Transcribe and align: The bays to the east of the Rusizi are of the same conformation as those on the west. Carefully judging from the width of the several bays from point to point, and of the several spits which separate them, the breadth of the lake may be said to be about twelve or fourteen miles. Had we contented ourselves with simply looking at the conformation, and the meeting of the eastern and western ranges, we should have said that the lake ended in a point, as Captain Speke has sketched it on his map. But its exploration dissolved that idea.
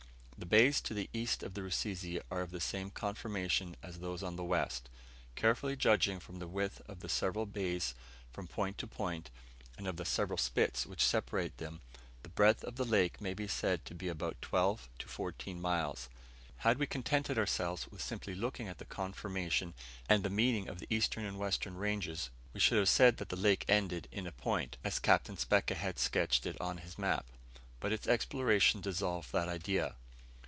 The 0.37 0.47
bays 0.57 0.81
to 0.81 0.95
the 0.95 1.07
east 1.13 1.43
of 1.43 1.53
the 1.53 1.61
Rusizi 1.61 2.19
are 2.31 2.41
of 2.41 2.49
the 2.49 2.59
same 2.59 2.89
conformation 2.89 3.75
as 3.83 3.99
those 3.99 4.23
on 4.23 4.37
the 4.37 4.43
west. 4.43 4.89
Carefully 5.35 5.75
judging 5.75 6.19
from 6.19 6.39
the 6.39 6.47
width 6.47 6.81
of 6.87 7.01
the 7.01 7.09
several 7.09 7.45
bays 7.45 7.93
from 8.33 8.47
point 8.47 8.79
to 8.79 8.87
point, 8.87 9.29
and 9.77 9.87
of 9.87 9.97
the 9.97 10.03
several 10.03 10.39
spits 10.39 10.87
which 10.87 11.05
separate 11.05 11.57
them, 11.57 11.81
the 12.23 12.29
breadth 12.29 12.63
of 12.63 12.75
the 12.75 12.85
lake 12.85 13.21
may 13.21 13.35
be 13.35 13.47
said 13.47 13.85
to 13.85 13.93
be 13.93 14.07
about 14.07 14.41
twelve 14.41 14.89
or 14.99 15.07
fourteen 15.07 15.61
miles. 15.61 16.09
Had 16.57 16.79
we 16.79 16.87
contented 16.87 17.37
ourselves 17.37 17.87
with 17.89 18.01
simply 18.01 18.33
looking 18.33 18.67
at 18.67 18.79
the 18.79 18.85
conformation, 18.85 19.75
and 20.09 20.23
the 20.23 20.29
meeting 20.31 20.67
of 20.67 20.79
the 20.79 20.87
eastern 20.91 21.23
and 21.23 21.37
western 21.37 21.77
ranges, 21.77 22.31
we 22.51 22.59
should 22.59 22.79
have 22.79 22.89
said 22.89 23.17
that 23.17 23.29
the 23.29 23.35
lake 23.35 23.63
ended 23.67 24.07
in 24.11 24.25
a 24.25 24.31
point, 24.31 24.77
as 24.83 24.97
Captain 24.97 25.37
Speke 25.37 25.69
has 25.69 25.99
sketched 25.99 26.47
it 26.47 26.59
on 26.59 26.79
his 26.79 26.97
map. 26.97 27.27
But 27.79 27.91
its 27.93 28.07
exploration 28.07 28.81
dissolved 28.81 29.31
that 29.33 29.47
idea. 29.47 29.97